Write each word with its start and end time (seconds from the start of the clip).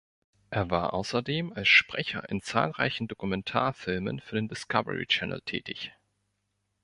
Er 0.49 0.71
war 0.71 0.95
außerdem 0.95 1.53
als 1.53 1.67
Sprecher 1.67 2.27
in 2.27 2.41
zahlreichen 2.41 3.07
Dokumentarfilmen 3.07 4.19
für 4.19 4.33
den 4.33 4.47
Discovery 4.47 5.05
Channel 5.05 5.41
tätig. 5.41 5.91